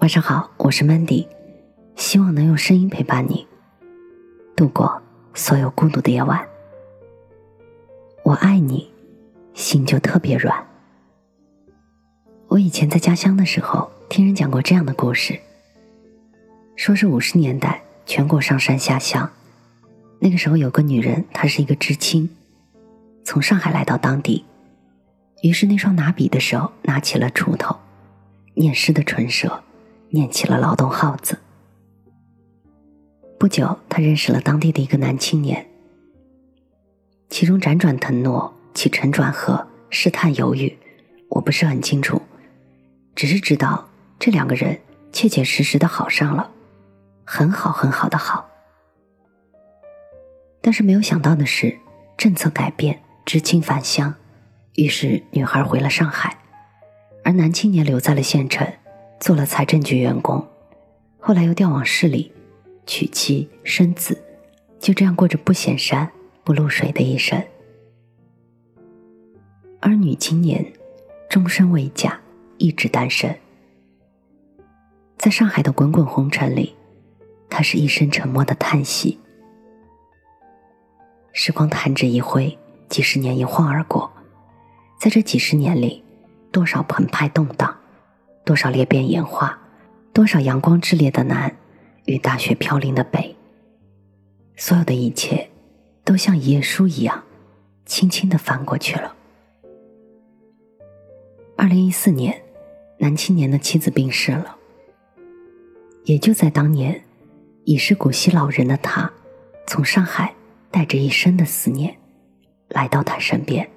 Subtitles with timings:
[0.00, 1.26] 晚上好，我是 Mandy，
[1.96, 3.44] 希望能用声音陪伴你
[4.54, 5.02] 度过
[5.34, 6.40] 所有孤独的夜晚。
[8.22, 8.88] 我爱你，
[9.54, 10.64] 心就特别软。
[12.46, 15.36] 我以前在家乡的时候，听人讲过这样的故事，
[16.76, 19.28] 说是五十年代全国上山下乡，
[20.20, 22.30] 那个时候有个女人，她是一个知青，
[23.24, 24.44] 从上海来到当地，
[25.42, 27.76] 于是那双拿笔的手拿起了锄头，
[28.54, 29.60] 念诗的唇舌。
[30.10, 31.38] 念起了劳动号子。
[33.38, 35.66] 不久，他认识了当地的一个男青年，
[37.28, 40.76] 其中辗转腾挪、起承转合、试探犹豫，
[41.28, 42.20] 我不是很清楚，
[43.14, 44.80] 只是知道这两个人
[45.12, 46.50] 切切实实的好上了，
[47.24, 48.48] 很好很好的好。
[50.60, 51.78] 但是没有想到的是，
[52.16, 54.12] 政策改变，知青返乡，
[54.74, 56.36] 于是女孩回了上海，
[57.22, 58.66] 而男青年留在了县城。
[59.20, 60.46] 做了财政局员工，
[61.18, 62.32] 后来又调往市里，
[62.86, 64.16] 娶妻生子，
[64.78, 66.08] 就这样过着不显山
[66.44, 67.42] 不露水的一生。
[69.80, 70.64] 而女青年
[71.28, 72.18] 终身未嫁，
[72.58, 73.36] 一直单身。
[75.16, 76.74] 在上海的滚滚红尘里，
[77.50, 79.18] 她是一声沉默的叹息。
[81.32, 82.56] 时光弹指一挥，
[82.88, 84.10] 几十年一晃而过，
[84.98, 86.02] 在这几十年里，
[86.50, 87.77] 多少澎湃动荡。
[88.48, 89.58] 多少裂变演化，
[90.14, 91.54] 多少阳光炽烈的南
[92.06, 93.36] 与大雪飘零的北，
[94.56, 95.50] 所有的一切
[96.02, 97.22] 都像一页书一样，
[97.84, 99.14] 轻轻的翻过去了。
[101.58, 102.40] 二零一四年，
[102.96, 104.56] 男青年的妻子病逝了。
[106.04, 106.98] 也就在当年，
[107.64, 109.12] 已是古稀老人的他，
[109.66, 110.34] 从上海
[110.70, 111.94] 带着一身的思念，
[112.68, 113.68] 来到他身边。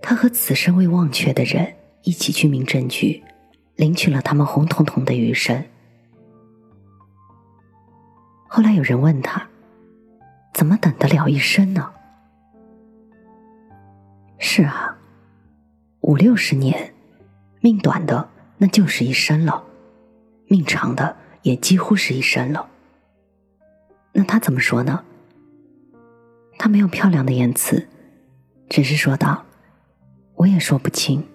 [0.00, 3.20] 他和此生未忘却的人一起去民政局。
[3.82, 5.64] 领取了他们红彤彤的余生。
[8.46, 9.48] 后来有人问他
[10.54, 11.92] ：“怎么等得了一生呢？”
[14.38, 14.96] 是啊，
[16.02, 16.94] 五六十年，
[17.60, 18.28] 命短的
[18.58, 19.64] 那就是一生了，
[20.46, 22.68] 命长的也几乎是一生了。
[24.12, 25.02] 那他怎么说呢？
[26.56, 27.88] 他没有漂亮的言辞，
[28.68, 29.44] 只是说道
[30.38, 31.26] ：“我也说不清，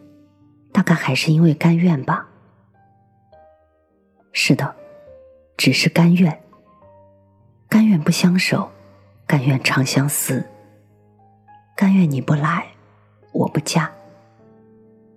[0.72, 2.26] 大概还是因为甘愿吧。”
[4.40, 4.76] 是的，
[5.58, 6.40] 只是甘愿，
[7.68, 8.70] 甘愿不相守，
[9.26, 10.46] 甘愿长相思，
[11.76, 12.68] 甘愿你不来，
[13.32, 13.92] 我不嫁，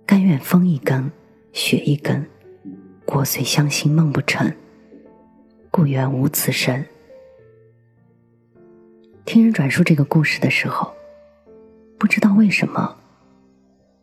[0.07, 1.09] 甘愿风一更，
[1.53, 2.25] 雪一更，
[3.05, 4.51] 国虽相心梦不成，
[5.69, 6.83] 故园无此声。
[9.23, 10.91] 听人转述这个故事的时候，
[11.99, 12.97] 不知道为什么，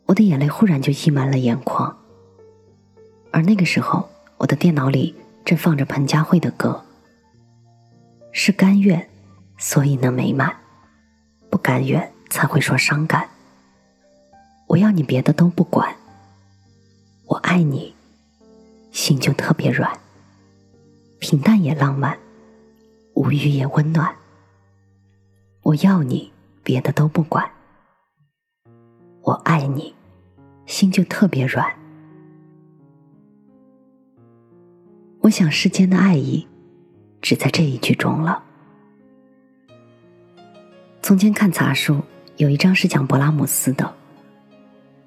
[0.07, 1.99] 我的眼泪忽然就溢满了眼眶，
[3.33, 4.09] 而那个时候。
[4.39, 6.81] 我的电脑里正放着彭佳慧的歌，
[8.33, 9.09] 是甘愿，
[9.59, 10.49] 所以能美满；
[11.51, 13.29] 不甘愿才会说伤感。
[14.69, 15.93] 我要你别的都不管，
[17.27, 17.93] 我爱你，
[18.93, 19.91] 心就特别软。
[21.19, 22.17] 平淡也浪漫，
[23.15, 24.15] 无语也温暖。
[25.63, 26.33] 我要你
[26.63, 27.51] 别的都不管，
[29.23, 29.93] 我爱你，
[30.65, 31.67] 心就特别软。
[35.29, 36.47] 我想，世间的爱意，
[37.21, 38.43] 只在这一句中了。
[41.03, 42.03] 从前看杂书，
[42.39, 43.95] 有一章是讲勃拉姆斯的。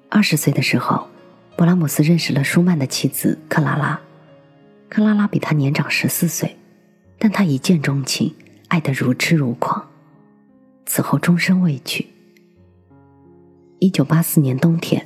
[0.08, 1.08] 二十岁的时候，
[1.56, 4.00] 勃拉姆斯认识了舒曼的妻子克拉拉。
[4.88, 6.56] 克拉拉比他年长十四岁，
[7.18, 8.32] 但他一见钟情，
[8.68, 9.84] 爱得如痴如狂。
[10.86, 12.06] 此后终身未娶。
[13.80, 15.04] 一九八四年冬天，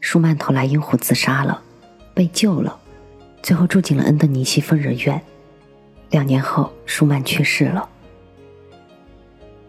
[0.00, 1.62] 舒曼投来阴湖自杀了，
[2.12, 2.80] 被救了。
[3.46, 5.22] 最后住进了恩德尼西疯人院。
[6.10, 7.88] 两年后，舒曼去世了。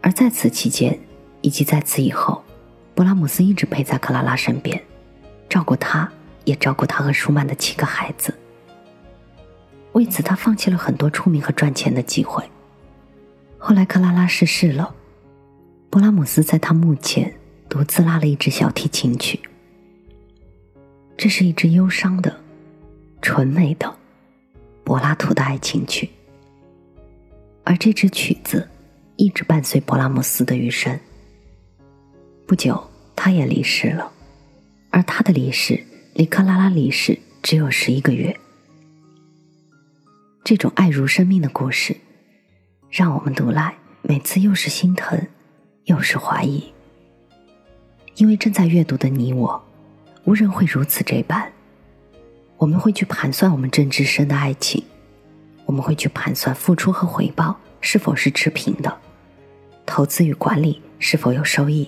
[0.01, 0.97] 而在此期间，
[1.41, 2.43] 以及在此以后，
[2.95, 4.83] 勃拉姆斯一直陪在克拉拉身边，
[5.47, 6.11] 照顾她，
[6.43, 8.33] 也照顾她和舒曼的七个孩子。
[9.91, 12.43] 为此，他放弃了很多出名和赚钱的机会。
[13.59, 14.95] 后来，克拉拉逝世了，
[15.91, 17.31] 勃拉姆斯在他墓前
[17.69, 19.39] 独自拉了一支小提琴曲。
[21.15, 22.41] 这是一支忧伤的。
[23.21, 23.93] 纯美的
[24.83, 26.09] 柏拉图的爱情曲，
[27.63, 28.67] 而这支曲子
[29.15, 30.97] 一直伴随勃拉姆斯的余生。
[32.45, 32.81] 不久，
[33.15, 34.11] 他也离世了，
[34.89, 35.83] 而他的离世
[36.13, 38.35] 离克拉拉离世只有十一个月。
[40.43, 41.97] 这种爱如生命的故事，
[42.89, 45.19] 让我们读来每次又是心疼，
[45.83, 46.71] 又是怀疑，
[48.15, 49.61] 因为正在阅读的你我，
[50.23, 51.51] 无人会如此这般。
[52.57, 54.83] 我们会去盘算我们正直深的爱情，
[55.65, 58.97] 我们会去盘算付出和回报是否是持平的，
[59.85, 61.87] 投资与管理是否有收益，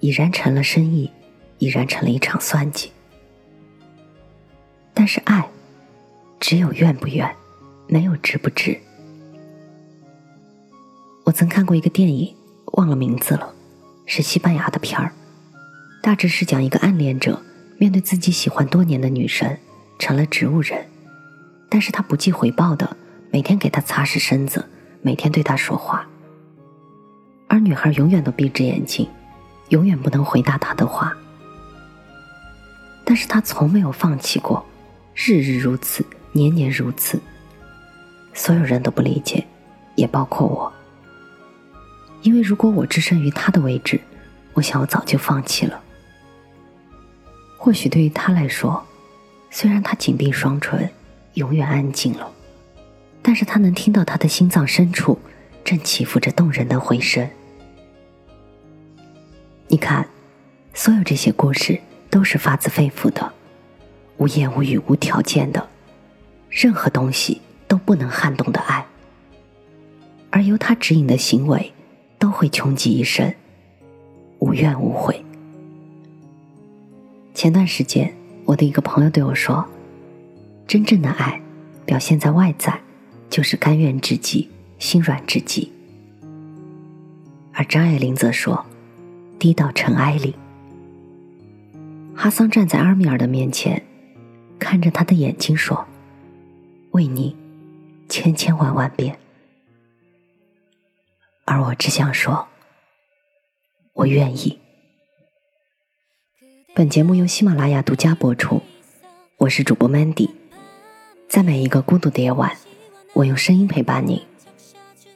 [0.00, 1.10] 已然成了生意，
[1.58, 2.90] 已然成了一场算计。
[4.94, 5.46] 但是爱，
[6.40, 7.30] 只有愿不愿，
[7.86, 8.80] 没有值不值。
[11.24, 12.34] 我曾看过一个电影，
[12.72, 13.52] 忘了名字了，
[14.06, 15.12] 是西班牙的片儿，
[16.02, 17.42] 大致是讲一个暗恋者
[17.76, 19.58] 面对自己喜欢多年的女神。
[19.98, 20.86] 成了植物人，
[21.68, 22.96] 但是他不计回报的
[23.30, 24.64] 每天给他擦拭身子，
[25.02, 26.06] 每天对他说话，
[27.48, 29.08] 而女孩永远都闭着眼睛，
[29.70, 31.16] 永远不能回答他的话。
[33.04, 34.64] 但是他从没有放弃过，
[35.14, 37.20] 日日如此，年年如此。
[38.34, 39.46] 所有人都不理解，
[39.94, 40.72] 也包括我，
[42.22, 44.00] 因为如果我置身于他的位置，
[44.54, 45.80] 我想我早就放弃了。
[47.56, 48.86] 或许对于他来说。
[49.58, 50.86] 虽然他紧闭双唇，
[51.32, 52.30] 永远安静了，
[53.22, 55.18] 但是他能听到他的心脏深处
[55.64, 57.26] 正起伏着动人的回声。
[59.68, 60.06] 你看，
[60.74, 61.80] 所有这些故事
[62.10, 63.32] 都是发自肺腑的，
[64.18, 65.66] 无言无语、无条件的，
[66.50, 68.84] 任何东西都不能撼动的爱。
[70.28, 71.72] 而由他指引的行为，
[72.18, 73.34] 都会穷极一生，
[74.38, 75.24] 无怨无悔。
[77.32, 78.14] 前段时间。
[78.46, 79.68] 我的一个朋友对我说
[80.68, 81.42] ：“真正的爱，
[81.84, 82.80] 表现在外在，
[83.28, 84.48] 就是甘愿至极，
[84.78, 85.70] 心软至极。”
[87.52, 88.64] 而张爱玲则说
[89.36, 90.34] ：“低到尘埃里。”
[92.14, 93.84] 哈桑站在阿米尔的面前，
[94.60, 95.84] 看着他的眼睛说
[96.92, 97.36] ：“为你，
[98.08, 99.18] 千千万万遍。”
[101.44, 102.46] 而我只想说
[103.92, 104.58] ：“我愿意。”
[106.76, 108.60] 本节目由喜马拉雅独家播出，
[109.38, 110.28] 我是主播 Mandy，
[111.26, 112.54] 在每一个孤独的夜晚，
[113.14, 114.26] 我用声音陪伴你，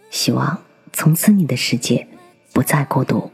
[0.09, 2.09] 希望从此你的世界
[2.55, 3.31] 不再孤独。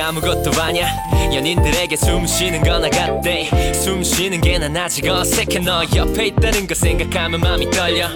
[0.00, 0.86] 아무것도 아냐
[1.34, 5.58] 연인들에게 숨 쉬는 거나 같대 숨 쉬는 게 난 아직 어색해.
[5.60, 8.08] 너 옆에 있다는 거 생각하면 마음이 떨려.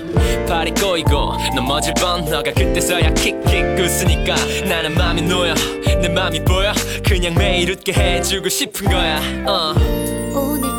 [0.49, 2.25] 발이 꼬이고 넘어질 뻔.
[2.27, 4.35] 너가 그때서야 킥킥 웃으니까
[4.69, 5.55] 나는 마음이 놓여.
[6.01, 6.73] 내 마음이 보여.
[7.05, 9.21] 그냥 매일 웃게 해주고 싶은 거야.
[9.47, 10.76] 어.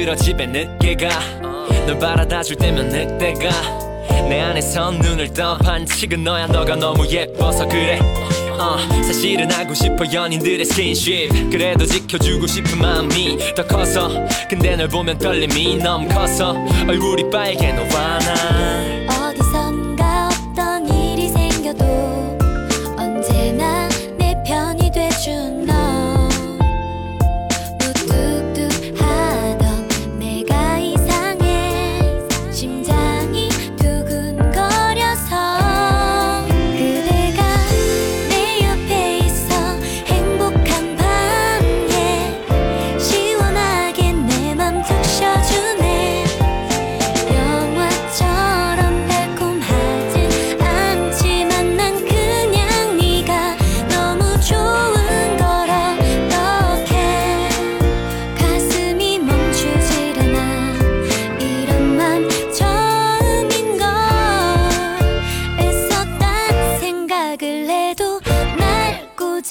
[0.00, 3.50] 들어 집에 늦게 가널 바라다 줄 때면 늑대가.
[4.30, 7.98] 내 안에선 눈을 떠 반칙은 너야 너가 너무 예뻐서 그래.
[8.58, 11.50] 어, 사실은 하고 싶어 연인들의 스킨십.
[11.50, 14.08] 그래도 지켜주고 싶은 마음이 더 커서.
[14.48, 16.56] 근데 널 보면 떨림이 너무 커서.
[16.88, 18.79] 얼굴이 빨개 너와 나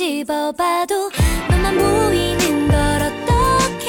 [0.09, 1.11] 씹어봐도
[1.51, 3.87] 너만 보이는 걸 어떡해?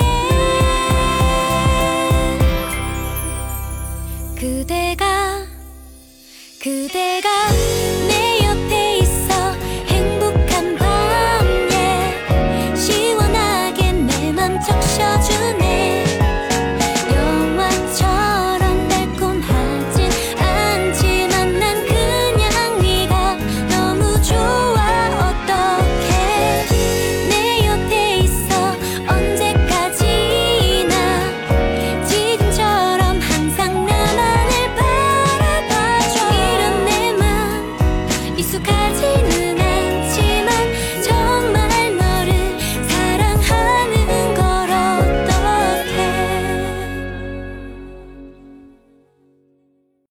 [4.38, 5.46] 그대가
[6.62, 7.39] 그대가